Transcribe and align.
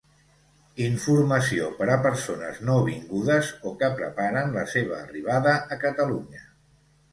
Informació 0.85 1.67
per 1.81 1.87
a 1.95 1.97
persones 2.05 2.57
nouvingudes 2.71 3.53
o 3.59 3.75
que 3.83 3.91
preparen 4.01 4.57
la 4.59 4.67
seva 4.75 4.99
arribada 5.05 5.57
a 5.77 5.81
Catalunya. 5.87 6.45